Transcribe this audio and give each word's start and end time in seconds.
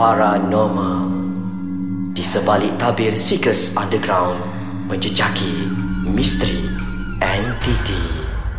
Paranormal 0.00 1.12
Di 2.16 2.24
sebalik 2.24 2.72
tabir 2.80 3.12
Seekers 3.12 3.76
Underground 3.76 4.40
Menjejaki 4.88 5.68
misteri 6.08 6.56
entiti 7.20 8.00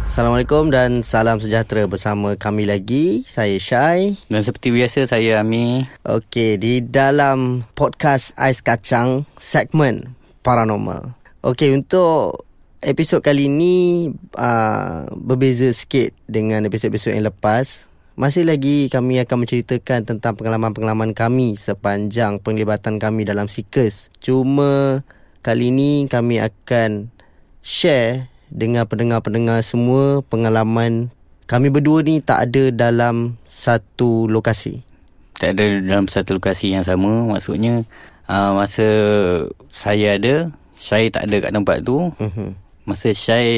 Assalamualaikum 0.06 0.70
dan 0.70 1.02
salam 1.02 1.42
sejahtera 1.42 1.90
bersama 1.90 2.38
kami 2.38 2.70
lagi. 2.70 3.26
Saya 3.26 3.58
Syai. 3.58 4.22
Dan 4.30 4.46
seperti 4.46 4.70
biasa 4.70 5.10
saya 5.10 5.42
Ami. 5.42 5.90
Okey, 6.06 6.62
di 6.62 6.78
dalam 6.86 7.66
podcast 7.74 8.38
Ais 8.38 8.62
Kacang 8.62 9.26
segmen 9.42 10.14
paranormal. 10.46 11.18
Okey, 11.42 11.74
untuk 11.74 12.46
episod 12.86 13.26
kali 13.26 13.50
ini 13.50 14.14
uh, 14.38 15.10
berbeza 15.18 15.74
sikit 15.74 16.14
dengan 16.30 16.70
episod-episod 16.70 17.18
yang 17.18 17.26
lepas. 17.26 17.90
Masih 18.20 18.44
lagi 18.44 18.92
kami 18.92 19.24
akan 19.24 19.48
menceritakan 19.48 20.04
tentang 20.04 20.36
pengalaman-pengalaman 20.36 21.16
kami 21.16 21.56
sepanjang 21.56 22.44
penglibatan 22.44 23.00
kami 23.00 23.24
dalam 23.24 23.48
Seekers. 23.48 24.12
Cuma 24.20 25.00
kali 25.40 25.72
ini 25.72 26.12
kami 26.12 26.44
akan 26.44 27.08
share 27.64 28.28
dengan 28.52 28.84
pendengar-pendengar 28.84 29.64
semua 29.64 30.20
pengalaman 30.28 31.08
kami 31.48 31.72
berdua 31.72 32.04
ni 32.04 32.20
tak 32.20 32.52
ada 32.52 32.72
dalam 32.72 33.40
satu 33.48 34.28
lokasi. 34.28 34.84
Tak 35.40 35.56
ada 35.56 35.80
dalam 35.80 36.12
satu 36.12 36.36
lokasi 36.36 36.76
yang 36.76 36.84
sama. 36.84 37.28
Maksudnya 37.32 37.88
uh, 38.28 38.60
masa 38.60 38.88
saya 39.72 40.20
ada, 40.20 40.52
saya 40.76 41.08
tak 41.08 41.32
ada 41.32 41.48
kat 41.48 41.52
tempat 41.56 41.78
tu. 41.84 42.12
Uh-huh. 42.12 42.52
Masa 42.84 43.16
saya 43.16 43.56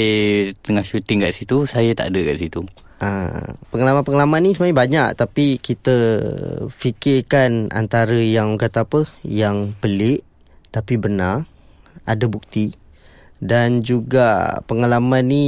tengah 0.62 0.86
syuting 0.86 1.26
kat 1.26 1.38
situ, 1.38 1.66
saya 1.66 1.94
tak 1.98 2.14
ada 2.14 2.20
kat 2.22 2.38
situ. 2.38 2.62
Ha, 3.04 3.60
pengalaman-pengalaman 3.68 4.48
ni 4.48 4.56
sebenarnya 4.56 4.80
banyak 4.80 5.08
tapi 5.20 5.60
kita 5.60 5.96
fikirkan 6.72 7.68
antara 7.76 8.16
yang 8.16 8.56
kata 8.56 8.88
apa? 8.88 9.04
Yang 9.28 9.76
pelik 9.84 10.24
tapi 10.72 10.96
benar 10.96 11.44
ada 12.08 12.26
bukti. 12.32 12.72
Dan 13.44 13.84
juga 13.84 14.60
pengalaman 14.64 15.28
ni 15.28 15.46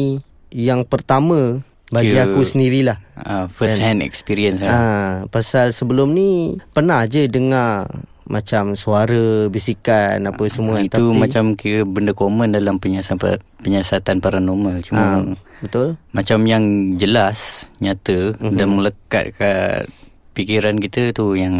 yang 0.51 0.83
pertama 0.83 1.63
bagi 1.95 2.11
Kira, 2.11 2.27
aku 2.27 2.43
sendirilah. 2.43 2.99
Uh, 3.15 3.47
first 3.47 3.79
hand 3.79 4.03
experience 4.03 4.59
lah. 4.59 4.71
Uh, 4.75 5.13
pasal 5.31 5.71
sebelum 5.71 6.11
ni 6.11 6.59
pernah 6.75 7.07
je 7.07 7.31
dengar 7.31 7.87
macam 8.25 8.73
suara 8.73 9.45
bisikan 9.53 10.17
apa 10.25 10.43
semua 10.49 10.81
itu 10.81 10.97
tapi, 10.97 11.13
macam 11.13 11.53
kira 11.53 11.85
benda 11.85 12.09
common 12.09 12.57
dalam 12.57 12.81
penyiasatan 12.81 13.37
penyiasatan 13.61 14.17
paranormal 14.17 14.81
cuma 14.81 15.21
uh, 15.21 15.37
betul 15.63 15.95
macam 16.11 16.43
yang 16.43 16.95
jelas 16.99 17.69
nyata 17.79 18.35
uh-huh. 18.35 18.55
dan 18.55 18.67
melekat 18.75 19.31
kat 19.37 19.87
fikiran 20.35 20.75
kita 20.79 21.15
tu 21.15 21.33
yang 21.39 21.55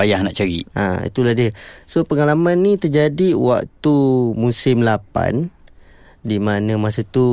payah 0.00 0.22
nak 0.22 0.32
cari. 0.32 0.64
Ha, 0.72 1.04
itulah 1.04 1.36
dia. 1.36 1.50
So 1.84 2.06
pengalaman 2.06 2.62
ni 2.62 2.80
terjadi 2.80 3.36
waktu 3.36 3.94
musim 4.38 4.80
8 4.86 5.50
di 6.24 6.36
mana 6.40 6.76
masa 6.80 7.04
tu 7.04 7.26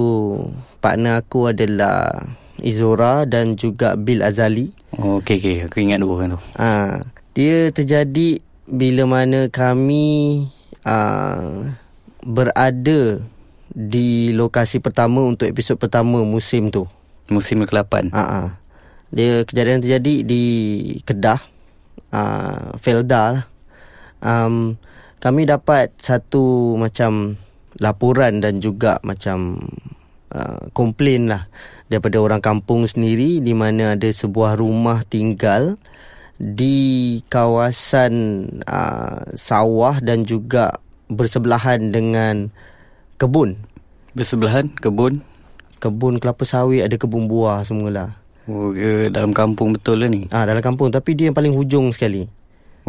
partner 0.80 1.24
aku 1.24 1.54
adalah 1.56 2.28
Izora 2.60 3.24
dan 3.30 3.56
juga 3.56 3.94
Bill 3.94 4.26
Azali. 4.26 4.74
Oh, 4.98 5.22
okey 5.22 5.38
okey, 5.38 5.58
aku 5.70 5.78
ingat 5.86 6.02
dua 6.02 6.12
orang 6.18 6.30
tu. 6.36 6.40
Ha, 6.58 7.00
dia 7.38 7.70
terjadi 7.70 8.42
bila 8.66 9.04
mana 9.06 9.48
kami 9.48 10.44
uh, 10.84 11.70
berada 12.26 13.22
di 13.78 14.34
lokasi 14.34 14.82
pertama 14.82 15.22
untuk 15.22 15.46
episod 15.46 15.78
pertama 15.78 16.26
musim 16.26 16.74
tu. 16.74 16.90
Musim 17.30 17.62
ke-8. 17.62 18.10
Ha, 18.10 18.24
ha. 18.26 18.42
Dia 19.14 19.46
kejadian 19.46 19.86
terjadi 19.86 20.26
di 20.26 20.44
Kedah 21.06 21.38
uh, 22.10 22.74
Felda 22.82 23.38
lah. 23.38 23.46
Um, 24.18 24.82
kami 25.22 25.46
dapat 25.46 25.94
satu 26.02 26.74
macam 26.74 27.38
laporan 27.78 28.42
dan 28.42 28.58
juga 28.58 28.98
macam 29.06 29.62
uh, 30.34 30.74
komplain 30.74 31.30
lah 31.30 31.46
daripada 31.86 32.18
orang 32.18 32.42
kampung 32.42 32.90
sendiri 32.90 33.38
di 33.46 33.54
mana 33.54 33.94
ada 33.94 34.10
sebuah 34.10 34.58
rumah 34.58 35.06
tinggal 35.06 35.78
di 36.42 37.18
kawasan 37.30 38.46
uh, 38.66 39.22
sawah 39.38 40.02
dan 40.02 40.26
juga 40.26 40.82
bersebelahan 41.14 41.94
dengan 41.94 42.50
kebun. 43.18 43.58
Bersebelahan 44.18 44.74
kebun? 44.74 45.22
Kebun 45.78 46.18
kelapa 46.18 46.42
sawit, 46.42 46.82
ada 46.82 46.98
kebun 46.98 47.30
buah 47.30 47.62
semualah. 47.62 48.18
Oh, 48.50 48.74
ke 48.74 49.14
dalam 49.14 49.30
kampung 49.30 49.78
betul 49.78 50.02
lah 50.02 50.10
ni? 50.10 50.26
Ah, 50.34 50.50
dalam 50.50 50.66
kampung 50.66 50.90
tapi 50.90 51.14
dia 51.14 51.30
yang 51.30 51.38
paling 51.38 51.54
hujung 51.54 51.94
sekali. 51.94 52.26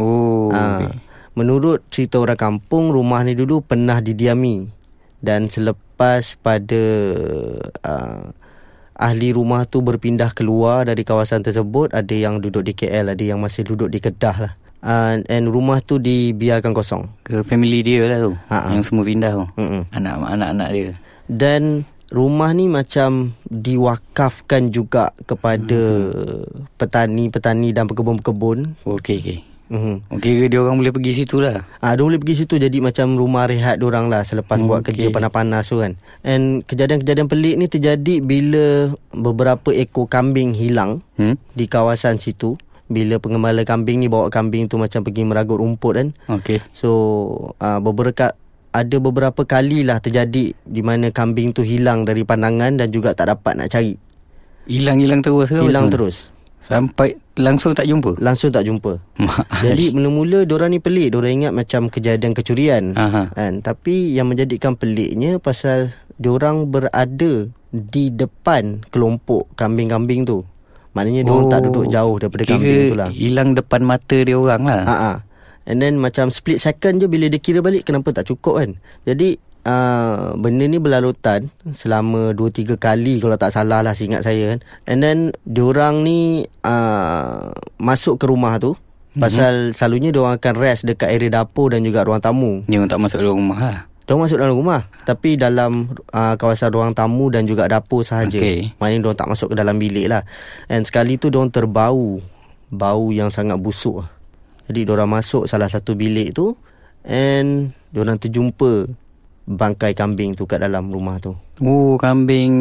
Oh. 0.01 0.49
Ah, 0.49 0.81
okay. 0.81 0.97
menurut 1.37 1.85
cerita 1.93 2.17
orang 2.17 2.39
kampung, 2.39 2.89
rumah 2.89 3.21
ni 3.21 3.37
dulu 3.37 3.61
pernah 3.61 4.01
didiami 4.01 4.65
dan 5.21 5.53
selepas 5.53 6.33
pada 6.41 6.83
uh, 7.85 8.23
ahli 8.97 9.29
rumah 9.29 9.69
tu 9.69 9.85
berpindah 9.85 10.33
keluar 10.33 10.89
dari 10.89 11.05
kawasan 11.05 11.45
tersebut, 11.45 11.93
ada 11.93 12.15
yang 12.15 12.41
duduk 12.41 12.65
di 12.65 12.73
KL, 12.73 13.13
ada 13.13 13.21
yang 13.21 13.37
masih 13.37 13.69
duduk 13.69 13.93
di 13.93 14.01
Kedah 14.01 14.37
lah. 14.41 14.53
Uh, 14.79 15.19
and 15.27 15.51
rumah 15.51 15.83
tu 15.83 15.99
dibiarkan 15.99 16.71
kosong. 16.71 17.05
Ke 17.27 17.43
family 17.43 17.83
dia 17.83 18.07
lah 18.07 18.19
tu. 18.23 18.33
Ha-ha. 18.47 18.71
Yang 18.73 18.89
semua 18.89 19.03
pindah 19.03 19.31
tu. 19.35 19.45
Anak-anak 19.91 20.69
dia. 20.71 20.95
Dan 21.29 21.85
rumah 22.09 22.49
ni 22.57 22.65
macam 22.65 23.37
diwakafkan 23.45 24.73
juga 24.73 25.13
kepada 25.29 25.81
hmm. 26.09 26.75
petani-petani 26.75 27.69
dan 27.69 27.85
pekebun-pekebun. 27.85 28.81
Okey 28.85 29.17
okey. 29.21 29.39
Hmm. 29.69 30.01
Okey 30.09 30.49
dia 30.49 30.57
orang 30.65 30.81
boleh 30.81 30.89
pergi 30.89 31.21
situ 31.21 31.37
lah. 31.37 31.61
Ah 31.77 31.93
dia 31.93 32.01
boleh 32.01 32.17
pergi 32.17 32.41
situ 32.41 32.57
jadi 32.57 32.73
macam 32.81 33.13
rumah 33.13 33.45
rehat 33.45 33.77
dia 33.77 33.85
orang 33.85 34.09
lah 34.09 34.25
selepas 34.25 34.57
hmm, 34.57 34.65
buat 34.65 34.81
kerja 34.81 35.13
panas-panas 35.13 35.69
tu 35.69 35.77
kan. 35.77 35.93
And 36.25 36.65
kejadian-kejadian 36.65 37.29
pelik 37.29 37.55
ni 37.61 37.69
terjadi 37.69 38.25
bila 38.25 38.97
beberapa 39.13 39.69
ekor 39.69 40.09
kambing 40.09 40.57
hilang 40.57 41.05
hmm? 41.21 41.37
di 41.53 41.69
kawasan 41.69 42.17
situ. 42.17 42.57
Bila 42.89 43.21
pengembala 43.21 43.61
kambing 43.69 44.01
ni 44.01 44.09
bawa 44.09 44.33
kambing 44.33 44.65
tu 44.65 44.81
macam 44.81 45.05
pergi 45.05 45.21
meragut 45.21 45.61
rumput 45.61 45.93
kan. 45.93 46.07
Okey. 46.25 46.57
So 46.73 46.89
uh, 47.61 47.77
beberapa 47.77 48.33
ada 48.69 48.97
beberapa 49.01 49.41
kali 49.45 49.81
lah 49.81 49.97
terjadi 49.97 50.53
di 50.53 50.81
mana 50.85 51.09
kambing 51.09 51.53
tu 51.53 51.65
hilang 51.65 52.05
dari 52.05 52.21
pandangan 52.21 52.77
dan 52.77 52.87
juga 52.93 53.17
tak 53.17 53.33
dapat 53.33 53.57
nak 53.57 53.69
cari. 53.73 53.97
Hilang-hilang 54.69 55.25
terus 55.25 55.49
ke? 55.49 55.59
Hilang 55.65 55.89
terus. 55.89 56.29
Sampai 56.61 57.17
langsung 57.33 57.73
tak 57.73 57.89
jumpa? 57.89 58.21
Langsung 58.21 58.53
tak 58.53 58.61
jumpa. 58.69 59.01
Jadi 59.65 59.89
mula-mula 59.89 60.45
diorang 60.45 60.69
ni 60.69 60.77
pelik. 60.77 61.17
Diorang 61.17 61.33
ingat 61.41 61.53
macam 61.57 61.89
kejadian 61.89 62.37
kecurian. 62.37 62.93
Aha. 62.93 63.33
Kan? 63.33 63.65
Tapi 63.65 64.13
yang 64.13 64.29
menjadikan 64.29 64.77
peliknya 64.77 65.41
pasal 65.41 65.89
diorang 66.21 66.69
berada 66.69 67.49
di 67.73 68.13
depan 68.13 68.85
kelompok 68.93 69.49
kambing-kambing 69.57 70.29
tu. 70.29 70.45
Maknanya 70.93 71.25
diorang 71.25 71.47
oh, 71.47 71.51
tak 71.53 71.61
duduk 71.65 71.85
jauh 71.89 72.15
daripada 72.21 72.43
kambing 72.45 72.81
tu 72.93 72.97
lah. 72.97 73.09
hilang 73.09 73.49
depan 73.57 73.81
mata 73.81 74.17
diorang 74.21 74.61
lah. 74.67 74.81
Haa. 74.85 75.15
And 75.69 75.77
then 75.85 76.01
macam 76.01 76.33
split 76.33 76.57
second 76.57 76.97
je 76.97 77.05
bila 77.05 77.29
dia 77.29 77.37
kira 77.37 77.61
balik 77.61 77.85
kenapa 77.85 78.09
tak 78.09 78.25
cukup 78.25 78.57
kan. 78.57 78.81
Jadi 79.05 79.37
uh, 79.69 80.33
benda 80.33 80.65
ni 80.65 80.81
berlalutan 80.81 81.53
selama 81.77 82.33
2-3 82.33 82.81
kali 82.81 83.21
kalau 83.21 83.37
tak 83.37 83.53
salah 83.53 83.85
lah 83.85 83.93
seingat 83.93 84.25
saya 84.25 84.57
kan. 84.57 84.59
And 84.89 84.99
then 85.05 85.17
diorang 85.45 86.01
ni 86.01 86.49
uh, 86.65 87.53
masuk 87.77 88.17
ke 88.17 88.25
rumah 88.25 88.57
tu. 88.57 88.73
Mm-hmm. 88.73 89.21
Pasal 89.21 89.53
selalunya 89.77 90.09
diorang 90.09 90.41
akan 90.41 90.53
rest 90.57 90.89
dekat 90.89 91.13
area 91.13 91.29
dapur 91.29 91.69
dan 91.69 91.85
juga 91.85 92.01
ruang 92.01 92.21
tamu. 92.21 92.65
Diorang 92.65 92.89
tak 92.89 93.01
masuk 93.05 93.21
dalam 93.21 93.37
rumah 93.37 93.59
lah. 93.61 93.79
Diorang 94.09 94.21
masuk 94.25 94.37
dalam 94.41 94.55
rumah. 94.57 94.81
Tapi 95.05 95.29
dalam 95.37 95.71
uh, 96.13 96.33
kawasan 96.33 96.73
ruang 96.73 96.93
tamu 96.97 97.29
dan 97.29 97.45
juga 97.45 97.69
dapur 97.69 98.01
sahaja. 98.01 98.41
Okay. 98.41 98.73
Maknanya 98.81 99.05
diorang 99.05 99.19
tak 99.21 99.29
masuk 99.29 99.53
ke 99.53 99.55
dalam 99.57 99.77
bilik 99.77 100.09
lah. 100.09 100.25
And 100.65 100.81
sekali 100.81 101.21
tu 101.21 101.29
diorang 101.29 101.53
terbau. 101.53 102.21
Bau 102.69 103.09
yang 103.09 103.33
sangat 103.33 103.57
busuk 103.57 104.05
lah. 104.05 104.18
Jadi 104.69 104.85
diorang 104.85 105.09
masuk 105.09 105.49
salah 105.49 105.65
satu 105.65 105.97
bilik 105.97 106.37
tu 106.37 106.53
and 107.01 107.73
diorang 107.89 108.21
terjumpa 108.21 108.85
bangkai 109.49 109.97
kambing 109.97 110.37
tu 110.37 110.45
kat 110.45 110.61
dalam 110.61 110.93
rumah 110.93 111.17
tu. 111.17 111.33
Oh, 111.57 111.97
kambing 111.97 112.53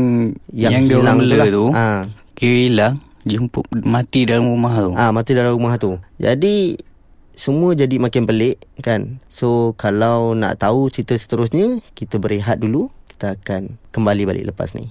yang, 0.48 0.88
yang 0.88 1.04
hilang 1.04 1.18
tu, 1.20 1.36
lah. 1.36 1.46
tu. 1.52 1.64
Ha. 1.76 1.86
Kira 2.32 2.56
hilang, 2.64 2.94
jumpa 3.28 3.60
mati 3.84 4.24
dalam 4.24 4.48
rumah 4.48 4.74
tu. 4.80 4.90
Ah, 4.96 5.12
ha, 5.12 5.12
mati 5.12 5.36
dalam 5.36 5.52
rumah 5.52 5.76
tu. 5.76 6.00
Jadi 6.16 6.80
semua 7.36 7.76
jadi 7.76 8.00
makin 8.00 8.24
pelik 8.24 8.56
kan. 8.80 9.20
So 9.28 9.76
kalau 9.76 10.32
nak 10.32 10.64
tahu 10.64 10.88
cerita 10.88 11.12
seterusnya, 11.12 11.84
kita 11.92 12.16
berehat 12.16 12.64
dulu. 12.64 12.88
Kita 13.12 13.36
akan 13.36 13.76
kembali 13.92 14.22
balik 14.24 14.48
lepas 14.48 14.72
ni. 14.72 14.88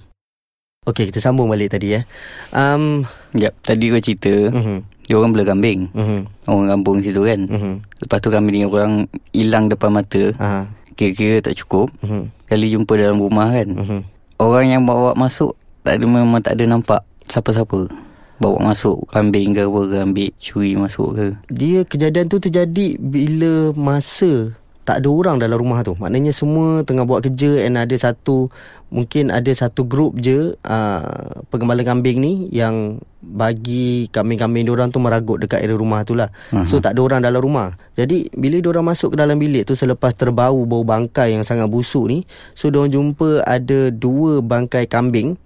Okey, 0.86 1.10
kita 1.10 1.18
sambung 1.18 1.50
balik 1.50 1.74
tadi 1.74 1.98
ya. 1.98 2.06
Um, 2.54 3.04
yep, 3.34 3.58
tadi 3.66 3.90
kau 3.90 4.00
cerita. 4.00 4.54
Uh-huh. 4.54 4.80
Dia 5.08 5.16
orang 5.16 5.32
bela 5.32 5.44
kambing 5.48 5.88
uh-huh. 5.96 6.20
Orang 6.44 6.68
kampung 6.68 7.00
situ 7.00 7.24
kan 7.24 7.40
uh-huh. 7.48 7.74
Lepas 8.04 8.18
tu 8.20 8.28
kambing 8.28 8.54
ni 8.60 8.68
orang 8.68 9.08
Hilang 9.32 9.72
depan 9.72 9.96
mata 9.96 10.22
uh-huh. 10.36 10.64
Kira-kira 10.94 11.40
tak 11.40 11.56
cukup 11.64 11.88
uh-huh. 12.04 12.28
Kali 12.44 12.68
jumpa 12.68 12.92
dalam 13.00 13.16
rumah 13.18 13.48
kan 13.48 13.68
uh-huh. 13.72 14.00
Orang 14.36 14.68
yang 14.68 14.84
bawa 14.84 15.16
masuk 15.16 15.56
tak 15.80 15.98
ada 15.98 16.04
Memang 16.04 16.44
tak 16.44 16.60
ada 16.60 16.64
nampak 16.68 17.00
Siapa-siapa 17.32 18.08
bawa 18.38 18.70
masuk 18.70 19.02
kambing 19.10 19.50
ke 19.50 19.66
apa 19.66 19.80
ke 19.90 19.96
ambil 19.98 20.30
curi 20.38 20.72
masuk 20.78 21.08
ke. 21.18 21.26
Dia 21.50 21.82
kejadian 21.82 22.30
tu 22.30 22.38
terjadi 22.38 22.94
bila 22.98 23.74
masa 23.74 24.54
tak 24.88 25.04
ada 25.04 25.08
orang 25.12 25.36
dalam 25.36 25.60
rumah 25.60 25.84
tu. 25.84 25.92
Maknanya 26.00 26.32
semua 26.32 26.80
tengah 26.80 27.04
buat 27.04 27.20
kerja 27.20 27.68
and 27.68 27.76
ada 27.76 27.92
satu 27.92 28.48
mungkin 28.88 29.28
ada 29.28 29.52
satu 29.52 29.84
grup 29.84 30.16
je 30.16 30.56
uh, 30.64 31.44
penggembala 31.52 31.84
kambing 31.84 32.24
ni 32.24 32.48
yang 32.48 32.96
bagi 33.20 34.08
kambing-kambing 34.08 34.64
orang 34.72 34.88
tu 34.88 34.96
meragut 34.96 35.44
dekat 35.44 35.60
area 35.60 35.76
rumah 35.76 36.08
tu 36.08 36.16
lah. 36.16 36.32
Uh-huh. 36.48 36.64
So 36.64 36.80
tak 36.80 36.96
ada 36.96 37.04
orang 37.04 37.20
dalam 37.20 37.44
rumah. 37.44 37.76
Jadi 38.00 38.32
bila 38.32 38.56
orang 38.64 38.96
masuk 38.96 39.12
ke 39.12 39.16
dalam 39.20 39.36
bilik 39.36 39.68
tu 39.68 39.76
selepas 39.76 40.16
terbau 40.16 40.64
bau 40.64 40.88
bangkai 40.88 41.36
yang 41.36 41.44
sangat 41.44 41.68
busuk 41.68 42.08
ni, 42.08 42.24
so 42.56 42.72
diorang 42.72 42.88
jumpa 42.88 43.44
ada 43.44 43.92
dua 43.92 44.40
bangkai 44.40 44.88
kambing 44.88 45.36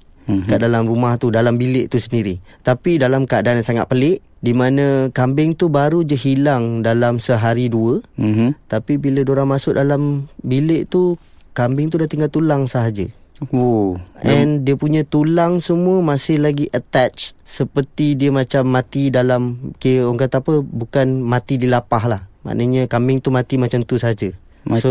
uh-huh. 0.40 0.48
kat 0.48 0.58
dalam 0.64 0.88
rumah 0.88 1.20
tu, 1.20 1.28
dalam 1.28 1.60
bilik 1.60 1.92
tu 1.92 2.00
sendiri. 2.00 2.40
Tapi 2.64 2.96
dalam 2.96 3.28
keadaan 3.28 3.60
yang 3.60 3.68
sangat 3.68 3.86
pelik, 3.90 4.24
di 4.42 4.50
mana 4.50 5.06
kambing 5.14 5.54
tu 5.54 5.70
baru 5.70 6.02
je 6.02 6.18
hilang 6.18 6.82
dalam 6.82 7.22
sehari 7.22 7.70
dua. 7.70 8.02
Mm-hmm. 8.18 8.66
tapi 8.66 8.98
bila 8.98 9.22
orang 9.22 9.54
masuk 9.54 9.78
dalam 9.78 10.26
bilik 10.42 10.90
tu 10.90 11.14
kambing 11.54 11.94
tu 11.94 11.96
dah 12.02 12.10
tinggal 12.10 12.28
tulang 12.28 12.66
sahaja. 12.66 13.06
Oh. 13.50 13.98
And 14.22 14.62
dia 14.62 14.78
punya 14.78 15.02
tulang 15.02 15.58
semua 15.58 15.98
masih 15.98 16.38
lagi 16.38 16.70
attach 16.70 17.34
seperti 17.42 18.14
dia 18.14 18.30
macam 18.30 18.70
mati 18.70 19.10
dalam 19.10 19.74
okay, 19.74 19.98
orang 19.98 20.26
kata 20.26 20.38
apa 20.42 20.62
bukan 20.62 21.22
mati 21.22 21.58
di 21.58 21.66
lapah 21.70 22.04
lah. 22.06 22.22
Maknanya 22.42 22.90
kambing 22.90 23.22
tu 23.22 23.30
mati 23.30 23.58
macam 23.58 23.86
tu 23.86 23.98
saja 23.98 24.30
mati. 24.66 24.82
so, 24.82 24.90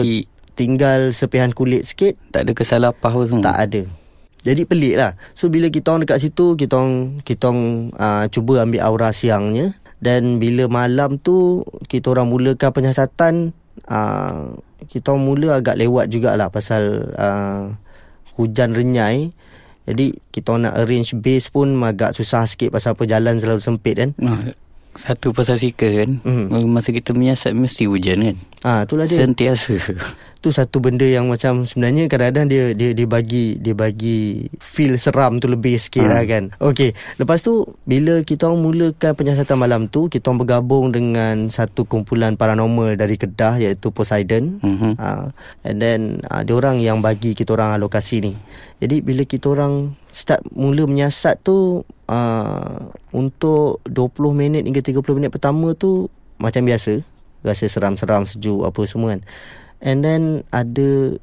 tinggal 0.55 1.15
sepihan 1.15 1.51
kulit 1.55 1.87
sikit. 1.87 2.19
Tak 2.31 2.47
ada 2.47 2.51
kesalapah 2.55 3.11
pun 3.11 3.39
tak 3.39 3.55
ada 3.55 3.83
jadi 4.41 4.65
pelik 4.65 4.95
lah. 4.97 5.13
So 5.37 5.53
bila 5.53 5.69
kita 5.69 5.93
orang 5.93 6.09
dekat 6.09 6.19
situ 6.25 6.57
Kita 6.57 6.81
orang, 6.81 7.21
kita 7.21 7.53
orang 7.53 7.93
uh, 7.93 8.25
cuba 8.33 8.65
ambil 8.65 8.81
aura 8.81 9.09
siangnya. 9.13 9.77
Dan 10.01 10.41
bila 10.41 10.65
malam 10.65 11.21
tu 11.21 11.61
Kita 11.85 12.17
orang 12.17 12.25
mulakan 12.25 12.73
penyiasatan 12.73 13.53
uh, 13.85 14.57
Kita 14.89 15.13
orang 15.13 15.23
mula 15.29 15.61
agak 15.61 15.77
lewat 15.77 16.09
jugalah 16.09 16.49
Pasal 16.49 17.13
uh, 17.13 17.69
hujan 18.33 18.73
renyai. 18.73 19.29
Jadi 19.85 20.17
kita 20.33 20.57
nak 20.57 20.73
arrange 20.73 21.13
base 21.21 21.53
pun 21.53 21.77
Agak 21.85 22.17
susah 22.17 22.49
sikit 22.49 22.73
Pasal 22.73 22.97
apa 22.97 23.05
jalan 23.05 23.37
selalu 23.37 23.61
sempit 23.61 23.93
kan 23.93 24.09
Satu 24.95 25.31
pasal 25.31 25.57
sika 25.61 25.87
kan 25.87 26.19
mm. 26.23 26.67
Masa 26.67 26.91
kita 26.91 27.15
menyiasat 27.15 27.55
mesti 27.55 27.87
hujan 27.87 28.19
kan 28.23 28.37
Ah, 28.61 28.85
itulah 28.85 29.09
dia. 29.09 29.25
Sentiasa 29.25 29.73
tu 30.41 30.49
satu 30.49 30.81
benda 30.81 31.05
yang 31.05 31.29
macam 31.29 31.69
sebenarnya 31.69 32.09
kadang-kadang 32.09 32.49
dia 32.49 32.63
dia 32.73 32.97
dia 32.97 33.05
bagi 33.05 33.61
dia 33.61 33.77
bagi 33.77 34.49
feel 34.57 34.97
seram 34.97 35.37
tu 35.37 35.45
lebih 35.45 35.77
sikit 35.77 36.09
hmm. 36.09 36.13
lah 36.13 36.23
kan. 36.25 36.43
Okey, 36.57 36.97
lepas 37.21 37.45
tu 37.45 37.77
bila 37.85 38.25
kita 38.25 38.49
orang 38.49 38.65
mulakan 38.65 39.13
penyiasatan 39.13 39.57
malam 39.57 39.81
tu, 39.85 40.09
kita 40.09 40.33
orang 40.33 40.41
bergabung 40.41 40.89
dengan 40.89 41.45
satu 41.53 41.85
kumpulan 41.85 42.33
paranormal 42.33 42.97
dari 42.97 43.21
Kedah 43.21 43.61
iaitu 43.61 43.93
Poseidon. 43.93 44.57
Hmm. 44.65 44.97
Uh, 44.97 45.29
and 45.61 45.77
then 45.77 46.25
uh, 46.33 46.41
dia 46.41 46.57
orang 46.57 46.81
yang 46.81 47.05
bagi 47.05 47.37
kita 47.37 47.53
orang 47.53 47.77
alokasi 47.77 48.25
ni. 48.25 48.33
Jadi 48.81 49.05
bila 49.05 49.21
kita 49.21 49.53
orang 49.53 49.93
start 50.09 50.41
mula 50.57 50.89
menyiasat 50.89 51.45
tu 51.45 51.85
uh, 52.11 52.91
untuk 53.15 53.79
20 53.87 54.35
minit 54.35 54.67
hingga 54.67 54.83
30 54.83 54.99
minit 55.15 55.31
pertama 55.31 55.71
tu 55.71 56.11
macam 56.35 56.67
biasa 56.67 56.99
rasa 57.41 57.65
seram-seram 57.71 58.27
sejuk 58.27 58.67
apa 58.67 58.83
semua 58.85 59.15
kan 59.17 59.23
And 59.81 60.05
then 60.05 60.45
ada 60.53 61.17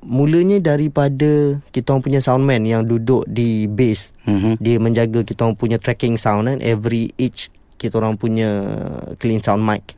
mulanya 0.00 0.56
daripada 0.56 1.60
kita 1.70 1.92
orang 1.92 2.04
punya 2.08 2.20
soundman 2.24 2.64
yang 2.64 2.88
duduk 2.88 3.28
di 3.28 3.68
base. 3.68 4.16
Mm-hmm. 4.24 4.54
Dia 4.56 4.76
menjaga 4.80 5.20
kita 5.20 5.44
orang 5.44 5.60
punya 5.60 5.76
tracking 5.76 6.16
sound 6.16 6.48
kan 6.48 6.58
every 6.64 7.12
each 7.20 7.52
kita 7.76 8.00
orang 8.00 8.16
punya 8.16 8.48
clean 9.20 9.44
sound 9.44 9.60
mic. 9.60 9.92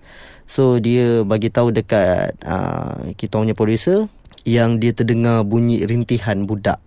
So 0.51 0.83
dia 0.83 1.23
bagi 1.23 1.55
tahu 1.55 1.71
dekat 1.71 2.35
uh, 2.43 3.15
kita 3.15 3.39
punya 3.39 3.55
producer 3.55 4.11
yang 4.43 4.83
dia 4.83 4.91
terdengar 4.91 5.47
bunyi 5.47 5.87
rintihan 5.87 6.43
budak. 6.43 6.83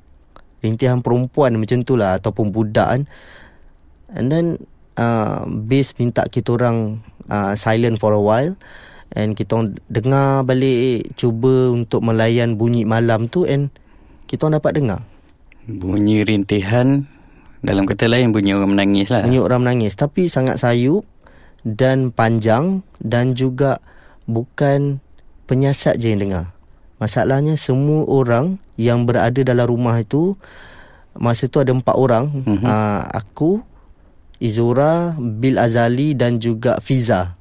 Rintihan 0.65 1.05
perempuan 1.05 1.53
macam 1.61 1.85
tu 1.85 1.93
lah 1.93 2.17
ataupun 2.17 2.49
budak 2.49 2.89
kan. 2.89 3.01
And 4.09 4.33
then 4.33 4.45
uh, 4.97 5.45
base 5.45 5.93
minta 6.01 6.25
kita 6.25 6.57
orang 6.57 7.05
uh, 7.29 7.53
silent 7.53 8.01
for 8.01 8.17
a 8.17 8.21
while. 8.21 8.57
And 9.15 9.37
kita 9.37 9.71
dengar 9.87 10.43
balik 10.43 11.13
Cuba 11.15 11.71
untuk 11.71 12.01
melayan 12.03 12.59
bunyi 12.59 12.83
malam 12.83 13.29
tu 13.29 13.45
And 13.45 13.69
kita 14.25 14.49
dapat 14.49 14.81
dengar 14.81 14.99
Bunyi 15.69 16.25
rintihan 16.25 17.07
Dalam 17.63 17.85
kata 17.87 18.09
lain 18.09 18.33
bunyi 18.33 18.57
orang 18.57 18.75
menangis 18.75 19.13
lah 19.13 19.23
Bunyi 19.23 19.39
orang 19.39 19.61
menangis 19.63 19.95
Tapi 19.95 20.27
sangat 20.27 20.59
sayup 20.59 21.05
Dan 21.63 22.11
panjang 22.11 22.83
Dan 22.99 23.37
juga 23.37 23.79
Bukan 24.25 24.99
Penyiasat 25.45 26.01
je 26.01 26.11
yang 26.11 26.21
dengar 26.25 26.45
Masalahnya 26.97 27.55
semua 27.55 28.03
orang 28.09 28.57
Yang 28.75 28.99
berada 29.07 29.41
dalam 29.41 29.65
rumah 29.71 29.95
itu 29.99 30.35
Masa 31.15 31.47
tu 31.47 31.63
ada 31.63 31.71
empat 31.71 31.95
orang. 31.95 32.27
Mm-hmm. 32.43 32.67
uh, 32.67 33.01
Aku 33.23 33.63
Izura 34.43 35.15
Bil 35.15 35.55
Azali 35.55 36.11
Dan 36.11 36.43
juga 36.43 36.83
Fiza. 36.83 37.39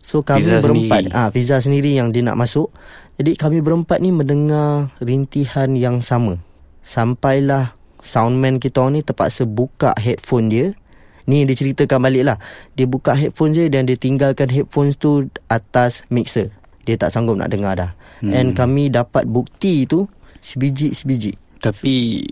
So 0.00 0.24
kami 0.24 0.40
Fiza 0.40 0.64
berempat. 0.64 1.12
Ah 1.12 1.28
ha, 1.28 1.30
Fiza 1.30 1.60
sendiri 1.60 1.92
yang 1.92 2.10
dia 2.10 2.24
nak 2.24 2.40
masuk. 2.40 2.72
Jadi 3.20 3.36
kami 3.36 3.60
berempat 3.60 4.00
ni 4.00 4.08
mendengar 4.08 4.88
rintihan 5.04 5.76
yang 5.76 6.00
sama. 6.00 6.40
Sampailah 6.80 7.76
soundman 8.00 8.56
kita 8.56 8.88
ni 8.88 9.04
terpaksa 9.04 9.44
buka 9.44 9.92
headphone 10.00 10.48
dia. 10.48 10.66
Ni 11.28 11.44
dia 11.44 11.52
ceritakan 11.52 12.00
balik 12.00 12.24
lah 12.26 12.40
Dia 12.74 12.88
buka 12.88 13.12
headphone 13.12 13.52
je 13.52 13.68
dan 13.68 13.84
dia 13.84 13.94
tinggalkan 13.94 14.48
headphones 14.48 14.96
tu 14.96 15.28
atas 15.52 16.02
mixer. 16.08 16.48
Dia 16.88 16.96
tak 16.96 17.12
sanggup 17.12 17.36
nak 17.36 17.52
dengar 17.52 17.76
dah. 17.76 17.92
Hmm. 18.24 18.32
And 18.32 18.48
kami 18.56 18.88
dapat 18.88 19.28
bukti 19.28 19.84
tu 19.84 20.08
sebiji-sebiji 20.40 21.32
Tapi 21.60 22.24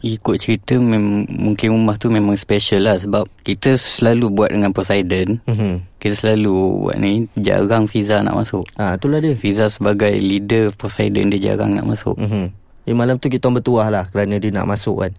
Ikut 0.00 0.40
cerita 0.40 0.80
mem- 0.80 1.28
Mungkin 1.28 1.76
rumah 1.76 2.00
tu 2.00 2.08
memang 2.08 2.32
special 2.32 2.88
lah 2.88 2.96
Sebab 2.96 3.28
Kita 3.44 3.76
selalu 3.76 4.32
buat 4.32 4.48
dengan 4.48 4.72
Poseidon. 4.72 5.44
Mm-hmm. 5.44 5.74
Kita 6.00 6.14
selalu 6.16 6.54
buat 6.88 6.96
ni 6.96 7.28
Jarang 7.36 7.84
Fiza 7.84 8.24
nak 8.24 8.40
masuk. 8.40 8.64
Ah, 8.80 8.96
Itulah 8.96 9.20
dia. 9.20 9.36
Fiza 9.36 9.68
sebagai 9.68 10.08
leader 10.16 10.72
Poseidon 10.72 11.28
Dia 11.28 11.52
jarang 11.52 11.76
nak 11.76 11.84
masuk. 11.84 12.16
Mm-hmm. 12.16 12.46
Jadi 12.88 12.96
malam 12.96 13.20
tu 13.20 13.28
kita 13.28 13.52
bertuah 13.52 13.92
lah 13.92 14.04
Kerana 14.08 14.40
dia 14.40 14.48
nak 14.48 14.72
masuk 14.72 15.04
kan. 15.04 15.12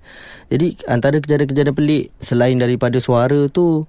Jadi 0.50 0.82
antara 0.90 1.22
kejadian-kejadian 1.22 1.78
pelik 1.78 2.10
Selain 2.18 2.58
daripada 2.58 2.98
suara 2.98 3.46
tu 3.54 3.86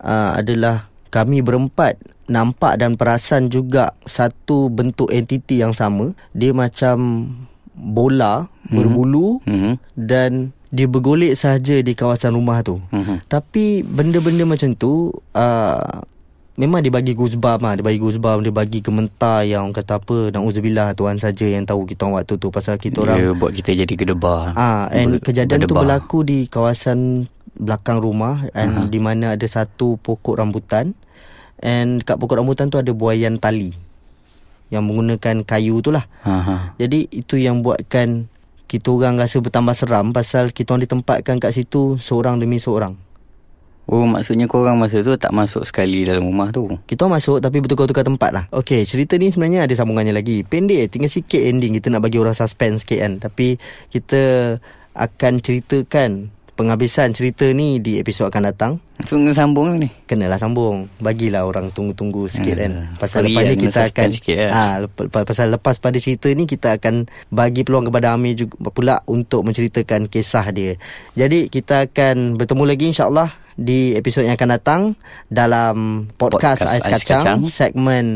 uh, 0.00 0.30
Adalah 0.32 0.88
Kami 1.12 1.44
berempat 1.44 2.00
Nampak 2.32 2.80
dan 2.80 2.96
perasan 2.96 3.52
juga 3.52 3.92
Satu 4.08 4.72
bentuk 4.72 5.12
entiti 5.12 5.60
yang 5.60 5.76
sama. 5.76 6.16
Dia 6.32 6.56
macam 6.56 7.28
bola 7.80 8.44
mm-hmm. 8.44 8.76
berbulu 8.76 9.28
mm-hmm. 9.48 9.74
dan 9.96 10.52
dia 10.70 10.86
bergolek 10.86 11.34
saja 11.34 11.82
di 11.82 11.92
kawasan 11.98 12.36
rumah 12.36 12.62
tu. 12.62 12.78
Mm-hmm. 12.94 13.26
Tapi 13.26 13.82
benda-benda 13.82 14.46
macam 14.46 14.70
tu 14.78 15.10
uh, 15.34 15.98
memang 16.54 16.84
dia 16.84 16.92
bagi 16.94 17.16
goosebump 17.16 17.64
lah. 17.64 17.74
Dia 17.74 17.82
bagi 17.82 17.98
goosebump, 17.98 18.44
dia 18.46 18.54
bagi 18.54 18.78
gementar 18.78 19.42
yang 19.48 19.74
kata 19.74 19.98
apa 19.98 20.30
nauzubillah 20.30 20.94
Tuhan 20.94 21.18
saja 21.18 21.48
yang 21.48 21.66
tahu 21.66 21.88
kita 21.88 22.06
orang 22.06 22.22
waktu 22.22 22.38
tu 22.38 22.52
pasal 22.54 22.78
kita 22.78 23.02
orang 23.02 23.18
dia 23.18 23.32
buat 23.34 23.50
kita 23.50 23.72
jadi 23.72 23.94
gedebar. 23.96 24.54
Ah 24.54 24.86
and 24.92 25.18
Ber- 25.18 25.24
kejadian 25.26 25.64
berdebar. 25.64 25.74
tu 25.74 25.80
berlaku 25.82 26.18
di 26.22 26.38
kawasan 26.46 27.26
belakang 27.58 27.98
rumah 27.98 28.46
and 28.54 28.72
uh-huh. 28.72 28.88
di 28.88 28.98
mana 29.02 29.34
ada 29.34 29.46
satu 29.50 29.98
pokok 29.98 30.38
rambutan 30.38 30.94
and 31.60 32.06
kat 32.06 32.16
pokok 32.16 32.40
rambutan 32.40 32.70
tu 32.70 32.78
ada 32.78 32.94
buaian 32.94 33.36
tali 33.36 33.74
yang 34.70 34.86
menggunakan 34.86 35.42
kayu 35.42 35.82
tu 35.82 35.90
lah. 35.90 36.06
Aha. 36.22 36.78
Jadi 36.78 37.10
itu 37.10 37.36
yang 37.36 37.60
buatkan 37.60 38.30
kita 38.70 38.86
orang 38.94 39.18
rasa 39.18 39.42
bertambah 39.42 39.74
seram 39.74 40.14
pasal 40.14 40.54
kita 40.54 40.72
orang 40.72 40.86
ditempatkan 40.86 41.42
kat 41.42 41.50
situ 41.50 41.98
seorang 41.98 42.38
demi 42.38 42.62
seorang. 42.62 42.94
Oh 43.90 44.06
maksudnya 44.06 44.46
korang 44.46 44.78
masa 44.78 45.02
tu 45.02 45.10
tak 45.18 45.34
masuk 45.34 45.66
sekali 45.66 46.06
dalam 46.06 46.22
rumah 46.22 46.54
tu? 46.54 46.70
Kita 46.86 47.10
masuk 47.10 47.42
tapi 47.42 47.58
bertukar-tukar 47.58 48.06
tempat 48.06 48.30
lah. 48.30 48.44
Okay 48.54 48.86
cerita 48.86 49.18
ni 49.18 49.34
sebenarnya 49.34 49.66
ada 49.66 49.74
sambungannya 49.74 50.14
lagi. 50.14 50.46
Pendek 50.46 50.94
tinggal 50.94 51.10
sikit 51.10 51.42
ending 51.42 51.74
kita 51.74 51.90
nak 51.90 52.06
bagi 52.06 52.22
orang 52.22 52.38
suspense 52.38 52.86
sikit 52.86 53.02
kan. 53.02 53.12
Tapi 53.18 53.58
kita 53.90 54.54
akan 54.94 55.32
ceritakan 55.42 56.30
penghabisan 56.60 57.16
cerita 57.16 57.48
ni 57.56 57.80
di 57.80 57.96
episod 57.96 58.28
akan 58.28 58.52
datang. 58.52 58.72
Tunggu 59.00 59.32
sambung 59.32 59.80
ni. 59.80 59.88
Kenalah 60.04 60.36
sambung. 60.36 60.92
Bagilah 61.00 61.48
orang 61.48 61.72
tunggu-tunggu 61.72 62.28
sikit 62.28 62.52
hmm. 62.52 62.60
kan. 62.60 62.72
Pasal 63.00 63.32
lepas 63.32 63.48
ni 63.48 63.56
kita 63.56 63.80
akan 63.88 64.08
sikit, 64.12 64.36
ya. 64.36 64.48
ha, 64.52 64.64
lepas, 64.84 65.24
pasal 65.24 65.56
lepas 65.56 65.80
pada 65.80 65.96
cerita 65.96 66.28
ni 66.28 66.44
kita 66.44 66.76
akan 66.76 67.08
bagi 67.32 67.64
peluang 67.64 67.88
kepada 67.88 68.12
Amir 68.12 68.36
juga 68.36 68.68
pula 68.68 69.00
untuk 69.08 69.48
menceritakan 69.48 70.12
kisah 70.12 70.52
dia. 70.52 70.76
Jadi 71.16 71.48
kita 71.48 71.88
akan 71.88 72.36
bertemu 72.36 72.64
lagi 72.68 72.84
insya-Allah 72.92 73.32
di 73.56 73.96
episod 73.96 74.28
yang 74.28 74.36
akan 74.36 74.50
datang 74.60 74.80
dalam 75.32 76.08
podcast, 76.20 76.60
podcast 76.60 76.84
Ais, 76.84 76.84
Kacang, 76.84 77.24
Kacang 77.24 77.40
segmen 77.48 78.06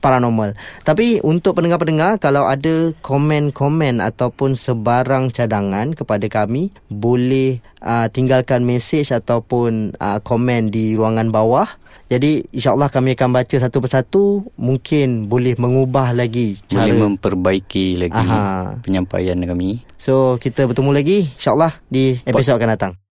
paranormal. 0.00 0.56
Tapi 0.82 1.20
untuk 1.20 1.60
pendengar-pendengar 1.60 2.18
kalau 2.18 2.48
ada 2.48 2.90
komen-komen 3.04 4.00
ataupun 4.00 4.56
sebarang 4.56 5.30
cadangan 5.30 5.92
kepada 5.92 6.26
kami, 6.26 6.72
boleh 6.88 7.60
uh, 7.84 8.08
tinggalkan 8.08 8.64
mesej 8.64 9.12
ataupun 9.12 9.94
uh, 10.00 10.18
komen 10.24 10.72
di 10.72 10.96
ruangan 10.96 11.28
bawah. 11.28 11.68
Jadi 12.10 12.42
insyaAllah 12.50 12.90
kami 12.90 13.14
akan 13.14 13.30
baca 13.30 13.54
satu 13.54 13.78
persatu 13.78 14.42
Mungkin 14.58 15.30
boleh 15.30 15.54
mengubah 15.54 16.10
lagi 16.10 16.58
cara 16.66 16.90
Boleh 16.90 17.06
memperbaiki 17.06 18.02
lagi 18.02 18.26
Aha. 18.26 18.82
penyampaian 18.82 19.38
kami 19.38 19.86
So 19.94 20.34
kita 20.42 20.66
bertemu 20.66 20.90
lagi 20.90 21.30
insyaAllah 21.38 21.78
di 21.86 22.18
episod 22.26 22.58
akan 22.58 22.70
datang 22.74 23.00